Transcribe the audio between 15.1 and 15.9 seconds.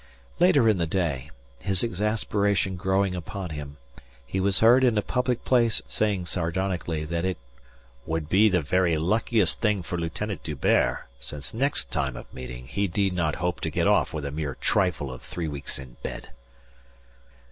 of three weeks